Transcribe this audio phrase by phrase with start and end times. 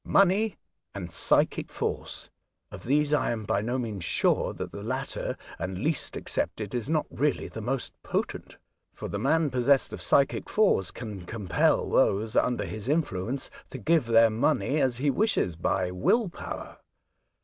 [0.03, 0.57] Money
[0.95, 2.31] and Psychic force.
[2.71, 6.89] Of these I am by no means sure that the latter and least accepted is
[6.89, 8.57] not really the most potent;
[8.95, 14.07] for the man possessed of psychic force can compel those under his influence to give
[14.07, 16.79] their money as he wishes by will power.